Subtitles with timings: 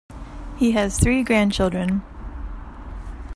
[0.57, 2.01] He has three grandchildren.